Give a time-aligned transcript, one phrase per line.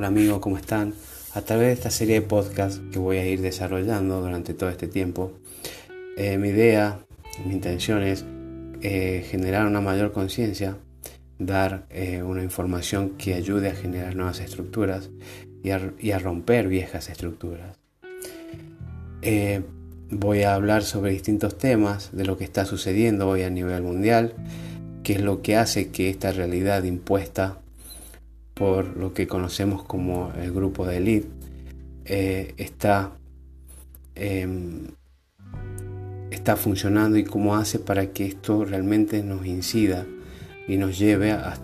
[0.00, 0.94] Hola amigos, ¿cómo están?
[1.34, 4.88] A través de esta serie de podcasts que voy a ir desarrollando durante todo este
[4.88, 5.32] tiempo,
[6.16, 7.00] eh, mi idea,
[7.44, 8.24] mi intención es
[8.80, 10.78] eh, generar una mayor conciencia,
[11.38, 15.10] dar eh, una información que ayude a generar nuevas estructuras
[15.62, 17.76] y a, romper viejas estructuras.
[20.10, 24.32] voy a hablar sobre distintos temas de lo que está sucediendo hoy a nivel mundial,
[25.02, 27.60] qué es lo que hace que esta realidad impuesta
[28.60, 31.28] por lo que conocemos como el grupo de élite,
[32.04, 33.12] eh, está,
[34.14, 34.88] em,
[36.30, 40.04] está funcionando y cómo hace para que esto realmente nos incida
[40.68, 41.58] y nos lleve a,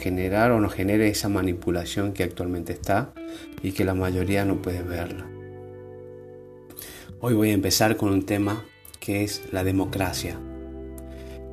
[0.00, 3.12] generar o nos genere esa manipulación que actualmente está
[3.62, 5.24] y que la mayoría no puede verla.
[7.20, 8.64] Hoy voy a empezar con un tema
[8.98, 10.36] que es la democracia.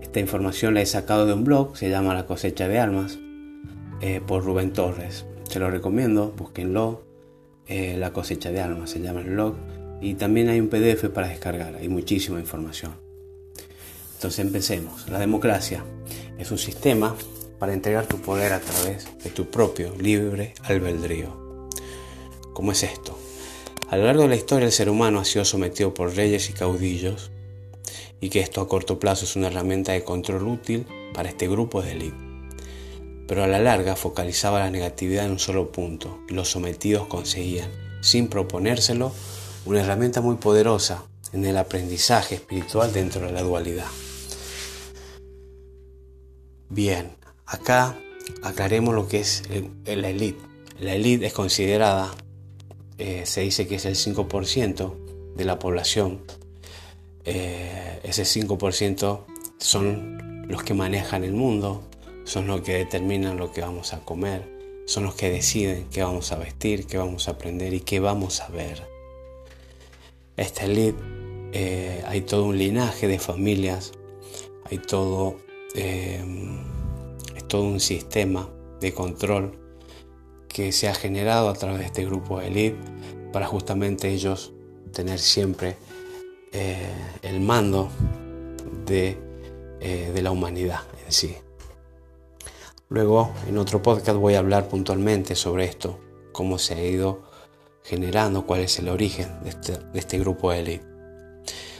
[0.01, 3.19] Esta información la he sacado de un blog, se llama La cosecha de almas,
[4.01, 5.25] eh, por Rubén Torres.
[5.49, 7.03] Se lo recomiendo, búsquenlo.
[7.67, 9.55] Eh, la cosecha de almas se llama el blog.
[10.01, 12.93] Y también hay un PDF para descargar, hay muchísima información.
[14.15, 15.09] Entonces empecemos.
[15.09, 15.83] La democracia
[16.37, 17.15] es un sistema
[17.59, 21.69] para entregar tu poder a través de tu propio libre albedrío.
[22.53, 23.17] ¿Cómo es esto?
[23.89, 26.53] A lo largo de la historia el ser humano ha sido sometido por reyes y
[26.53, 27.31] caudillos
[28.19, 31.81] y que esto a corto plazo es una herramienta de control útil para este grupo
[31.81, 32.24] de élite
[33.27, 37.71] pero a la larga focalizaba la negatividad en un solo punto y los sometidos conseguían,
[38.01, 39.11] sin proponérselo,
[39.65, 43.87] una herramienta muy poderosa en el aprendizaje espiritual dentro de la dualidad.
[46.69, 47.97] Bien, acá
[48.43, 49.43] aclaremos lo que es
[49.85, 50.41] la élite.
[50.79, 52.13] La élite es considerada,
[52.97, 56.21] eh, se dice que es el 5% de la población.
[57.23, 59.25] Eh, ese 5%
[59.57, 61.83] son los que manejan el mundo,
[62.25, 64.43] son los que determinan lo que vamos a comer,
[64.85, 68.41] son los que deciden qué vamos a vestir, qué vamos a aprender y qué vamos
[68.41, 68.83] a ver.
[70.35, 70.97] Esta elite,
[71.53, 73.93] eh, hay todo un linaje de familias,
[74.69, 75.37] hay todo,
[75.75, 76.23] eh,
[77.35, 78.49] es todo un sistema
[78.81, 79.59] de control
[80.47, 82.77] que se ha generado a través de este grupo de elite
[83.31, 84.51] para justamente ellos
[84.91, 85.77] tener siempre
[86.51, 87.89] eh, el mando
[88.85, 89.17] de,
[89.79, 91.35] de la humanidad en sí.
[92.87, 95.99] Luego, en otro podcast voy a hablar puntualmente sobre esto,
[96.31, 97.23] cómo se ha ido
[97.83, 100.85] generando, cuál es el origen de este, este grupo de élite.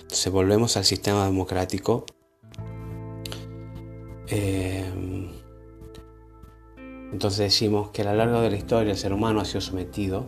[0.01, 2.05] Entonces volvemos al sistema democrático.
[4.27, 5.31] Eh,
[7.11, 10.25] entonces decimos que a lo largo de la historia el ser humano ha sido sometido,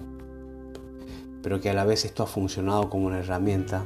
[1.41, 3.83] pero que a la vez esto ha funcionado como una herramienta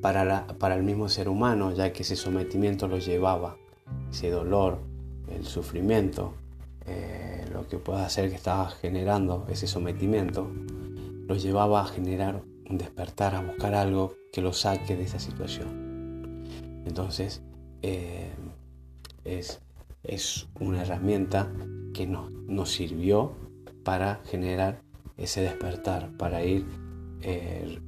[0.00, 3.58] para, para el mismo ser humano, ya que ese sometimiento lo llevaba,
[4.10, 4.91] ese dolor,
[5.28, 6.34] el sufrimiento,
[6.86, 10.50] eh, lo que pueda hacer que estaba generando ese sometimiento,
[11.28, 16.44] lo llevaba a generar un despertar, a buscar algo que lo saque de esa situación.
[16.86, 17.42] Entonces,
[17.82, 18.30] eh,
[19.24, 19.60] es,
[20.58, 21.52] una herramienta
[21.94, 23.32] que nos, nos, sirvió
[23.84, 24.82] para generar
[25.16, 26.66] ese despertar, para ir
[27.22, 27.78] eh,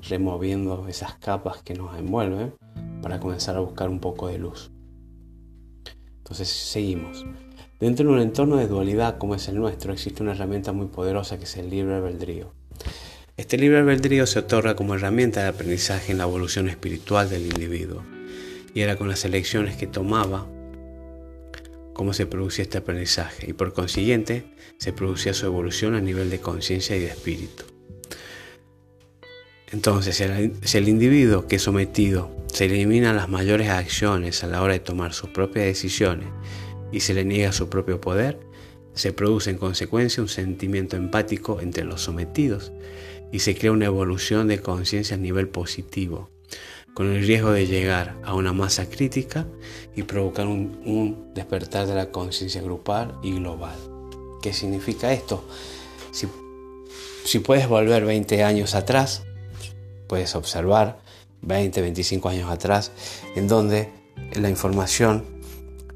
[0.00, 2.54] removiendo esas capas que nos envuelven,
[3.02, 4.72] para comenzar a buscar un poco de luz.
[6.28, 7.24] Entonces seguimos.
[7.80, 11.38] Dentro de un entorno de dualidad como es el nuestro existe una herramienta muy poderosa
[11.38, 12.52] que es el libre albedrío.
[13.38, 18.02] Este libre albedrío se otorga como herramienta de aprendizaje en la evolución espiritual del individuo
[18.74, 20.46] y era con las elecciones que tomaba
[21.94, 24.44] cómo se producía este aprendizaje y por consiguiente
[24.76, 27.64] se producía su evolución a nivel de conciencia y de espíritu.
[29.72, 30.16] Entonces,
[30.62, 34.80] si el individuo que es sometido se eliminan las mayores acciones a la hora de
[34.80, 36.28] tomar sus propias decisiones
[36.90, 38.40] y se le niega su propio poder,
[38.94, 42.72] se produce en consecuencia un sentimiento empático entre los sometidos
[43.30, 46.30] y se crea una evolución de conciencia a nivel positivo,
[46.94, 49.46] con el riesgo de llegar a una masa crítica
[49.94, 53.76] y provocar un, despertar de la conciencia grupal y global.
[54.42, 55.44] ¿Qué significa esto?
[56.10, 59.22] Si, puedes volver 20 años atrás,
[60.08, 60.98] puedes observar
[61.42, 62.90] 20, 25 años atrás,
[63.36, 63.92] en donde
[64.34, 65.24] la información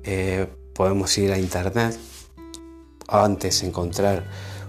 [0.04, 1.98] eh, podemos ir a internet,
[3.08, 4.24] antes encontrar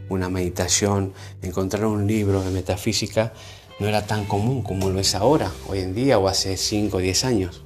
[0.10, 3.34] una meditación, encontrar un libro de metafísica,
[3.80, 7.00] no era tan común como lo es ahora, hoy en día o hace 5 o
[7.00, 7.64] 10 años.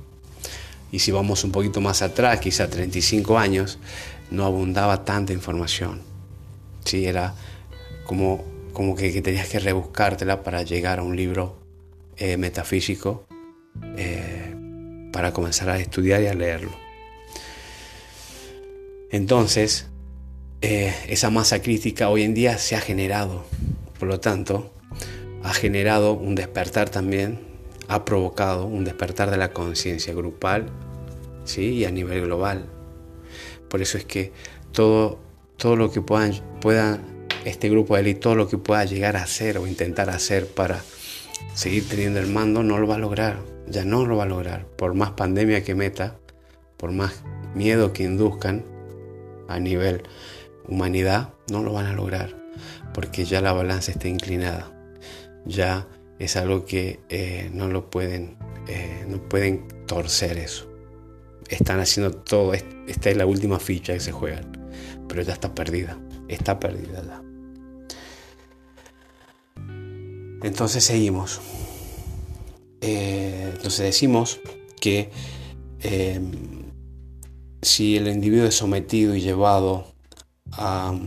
[0.92, 3.78] Y si vamos un poquito más atrás, quizá 35 años,
[4.32, 6.02] no abundaba tanta información.
[6.86, 7.36] Sí, era
[8.06, 11.67] como, como que, que tenías que rebuscártela para llegar a un libro
[12.18, 13.26] eh, metafísico
[13.98, 14.56] eh,
[15.12, 16.72] para comenzar a estudiar y a leerlo.
[19.12, 19.88] Entonces,
[20.62, 23.46] eh, esa masa crítica hoy en día se ha generado.
[24.00, 24.72] Por lo tanto,
[25.44, 27.40] ha generado un despertar también,
[27.88, 30.70] ha provocado un despertar de la conciencia grupal
[31.46, 31.70] ¿sí?
[31.70, 32.66] y a nivel global.
[33.70, 34.34] Por eso es que
[34.72, 35.20] todo,
[35.58, 37.00] todo lo que puedan, pueda
[37.46, 40.84] este grupo de élite, todo lo que pueda llegar a hacer o intentar hacer para
[41.54, 43.40] seguir teniendo el mando, no lo va a lograr.
[43.68, 44.66] Ya no lo va a lograr.
[44.66, 46.18] Por más pandemia que meta,
[46.78, 47.24] por más
[47.56, 48.66] miedo que induzcan
[49.48, 50.04] a nivel
[50.68, 52.36] humanidad, no lo van a lograr.
[52.94, 54.72] Porque ya la balanza está inclinada.
[55.46, 55.88] Ya
[56.20, 58.38] es algo que eh, no lo pueden,
[58.68, 60.70] eh, no pueden torcer eso.
[61.50, 64.52] Están haciendo todo, esta es la última ficha que se juegan,
[65.08, 65.98] pero ya está perdida,
[66.28, 67.27] está perdida ya.
[70.48, 71.42] Entonces seguimos.
[72.80, 74.40] Eh, entonces decimos
[74.80, 75.10] que
[77.62, 79.94] si el individuo es sometido y llevado
[80.54, 80.98] a...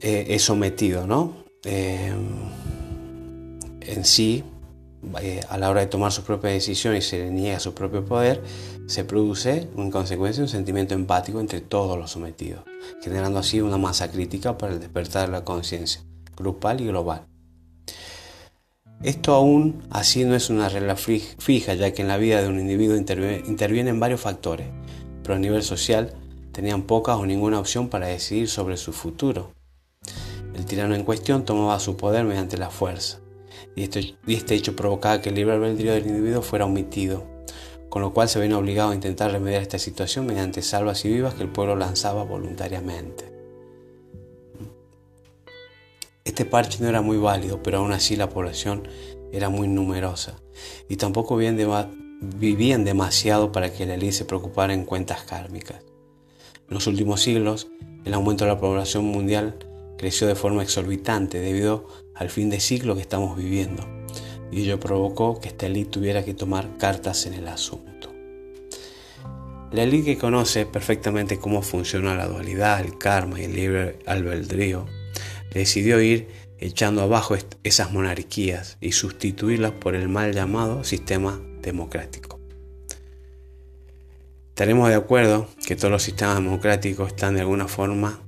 [0.00, 1.32] es sometido, ¿no?
[1.64, 2.12] Eh,
[3.82, 4.42] en sí,
[5.20, 8.04] eh, a la hora de tomar su propia decisión y se le niega su propio
[8.04, 8.42] poder,
[8.86, 12.64] se produce en consecuencia un sentimiento empático entre todos los sometidos,
[13.00, 16.02] generando así una masa crítica para el despertar de la conciencia
[16.36, 17.26] grupal y global.
[19.02, 22.60] Esto aún así no es una regla fija, ya que en la vida de un
[22.60, 24.68] individuo intervienen varios factores,
[25.22, 26.14] pero a nivel social
[26.52, 29.50] tenían pocas o ninguna opción para decidir sobre su futuro.
[30.54, 33.18] El tirano en cuestión tomaba su poder mediante la fuerza,
[33.74, 37.26] y este, este hecho provocaba que el libre albedrío del individuo fuera omitido,
[37.88, 41.34] con lo cual se ven obligado a intentar remediar esta situación mediante salvas y vivas
[41.34, 43.31] que el pueblo lanzaba voluntariamente.
[46.24, 48.86] Este parche no era muy válido, pero aún así la población
[49.32, 50.36] era muy numerosa
[50.88, 55.82] y tampoco vivían demasiado para que la ley se preocupara en cuentas kármicas.
[56.68, 57.68] En los últimos siglos,
[58.04, 59.58] el aumento de la población mundial
[59.98, 63.84] creció de forma exorbitante debido al fin de siglo que estamos viviendo,
[64.52, 68.12] y ello provocó que esta élite tuviera que tomar cartas en el asunto.
[69.72, 74.86] La élite que conoce perfectamente cómo funciona la dualidad, el karma y el libre albedrío,
[75.54, 76.28] decidió ir
[76.58, 82.40] echando abajo esas monarquías y sustituirlas por el mal llamado sistema democrático.
[84.50, 88.22] Estaremos de acuerdo que todos los sistemas democráticos están de alguna forma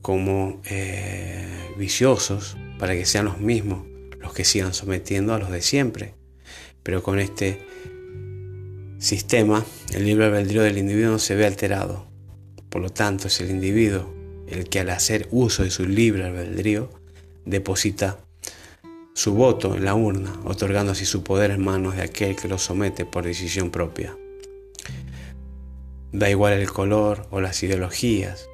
[0.00, 5.62] como eh, viciosos para que sean los mismos los que sigan sometiendo a los de
[5.62, 6.14] siempre.
[6.82, 7.66] Pero con este
[8.98, 12.06] sistema, el libre albedrío del individuo no se ve alterado.
[12.68, 14.14] Por lo tanto, es el individuo
[14.50, 16.90] el que al hacer uso de su libre albedrío
[17.44, 18.18] deposita
[19.14, 22.58] su voto en la urna, otorgando así su poder en manos de aquel que lo
[22.58, 24.16] somete por decisión propia.
[26.12, 28.48] Da igual el color o las ideologías,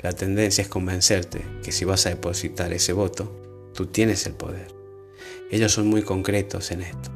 [0.00, 4.68] la tendencia es convencerte que si vas a depositar ese voto, tú tienes el poder.
[5.50, 7.10] Ellos son muy concretos en esto,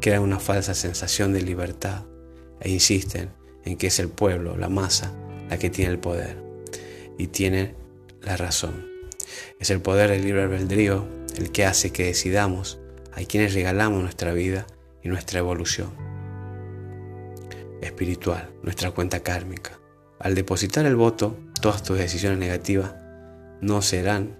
[0.00, 2.04] crean una falsa sensación de libertad
[2.60, 3.30] e insisten
[3.64, 5.12] en que es el pueblo, la masa,
[5.48, 6.49] la que tiene el poder.
[7.20, 7.74] Y tiene
[8.22, 8.86] la razón.
[9.58, 11.06] Es el poder del libre albedrío
[11.36, 12.80] el que hace que decidamos
[13.12, 14.66] a quienes regalamos nuestra vida
[15.02, 15.90] y nuestra evolución
[17.82, 19.78] espiritual, nuestra cuenta kármica.
[20.18, 22.94] Al depositar el voto, todas tus decisiones negativas
[23.60, 24.38] no serán,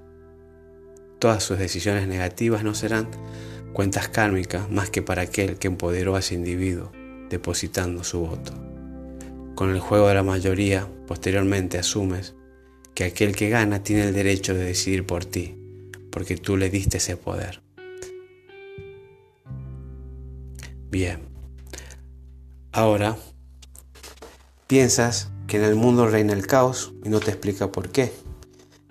[1.19, 3.09] todas sus decisiones negativas no serán
[3.75, 6.93] cuentas kármicas más que para aquel que empoderó a ese individuo
[7.29, 8.55] depositando su voto.
[9.55, 12.40] Con el juego de la mayoría, posteriormente asumes
[13.01, 15.57] que aquel que gana tiene el derecho de decidir por ti,
[16.13, 17.63] porque tú le diste ese poder.
[20.91, 21.21] Bien,
[22.73, 23.17] ahora
[24.67, 28.13] piensas que en el mundo reina el caos y no te explica por qué.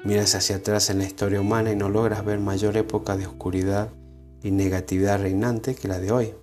[0.04, 3.94] Miras hacia atrás en la historia humana y no logras ver mayor época de oscuridad
[4.42, 6.34] y negatividad reinante que la de hoy.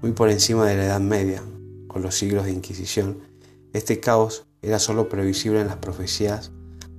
[0.00, 1.44] Muy por encima de la Edad Media,
[1.86, 3.20] con los siglos de Inquisición,
[3.72, 6.50] este caos era solo previsible en las profecías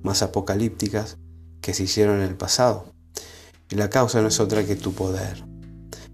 [0.04, 1.18] más apocalípticas
[1.60, 2.92] que se hicieron en el pasado.
[3.68, 5.42] Y la causa no es otra que tu poder,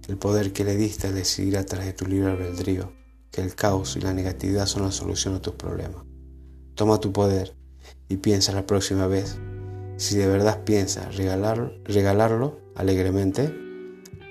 [0.09, 2.93] el poder que le diste al decidir a través de tu libre albedrío
[3.31, 6.05] que el caos y la negatividad son la solución a tus problemas.
[6.75, 7.55] Toma tu poder
[8.09, 9.39] y piensa la próxima vez,
[9.97, 13.55] si de verdad piensas regalarlo, regalarlo alegremente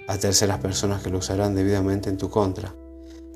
[0.08, 2.74] a terceras personas que lo usarán debidamente en tu contra,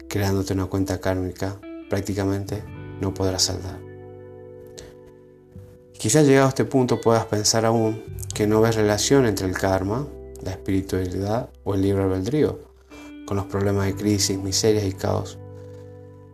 [0.10, 2.64] creándote una cuenta kármica, prácticamente
[3.00, 3.83] no podrás saldar.
[6.04, 10.06] Quizás llegado a este punto puedas pensar aún que no ves relación entre el karma,
[10.42, 12.60] la espiritualidad o el libre albedrío
[13.26, 15.38] con los problemas de crisis, miserias y caos.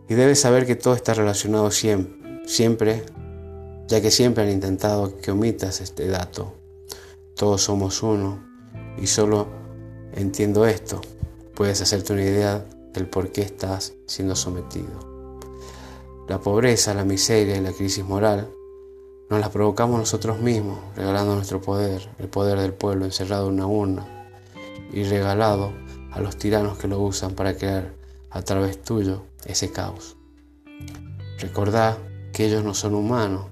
[0.08, 3.04] Y debes saber que todo está relacionado siempre siempre,
[3.86, 6.52] ya que siempre han intentado que omitas este dato.
[7.36, 8.42] Todos somos uno
[9.00, 9.46] y solo
[10.14, 11.00] entiendo esto.
[11.54, 15.38] Puedes hacerte una idea del por qué estás siendo sometido.
[16.28, 18.50] La pobreza, la miseria y la crisis moral
[19.30, 23.66] nos las provocamos nosotros mismos, regalando nuestro poder, el poder del pueblo encerrado en una
[23.68, 24.06] urna
[24.92, 25.72] y regalado
[26.10, 27.92] a los tiranos que lo usan para crear
[28.30, 30.16] a través tuyo ese caos.
[31.38, 31.96] Recordá
[32.32, 33.46] que ellos no son humanos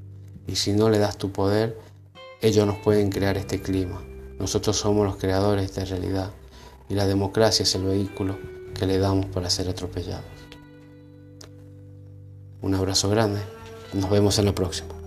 [0.49, 1.78] y si no le das tu poder,
[2.40, 4.02] ellos nos pueden crear este clima.
[4.40, 6.32] Nosotros somos los creadores de esta realidad
[6.88, 8.37] y la democracia es el vehículo
[8.75, 10.25] que le damos para ser atropellados.
[12.62, 13.40] Un abrazo grande,
[13.92, 14.98] nos vemos en la próxima.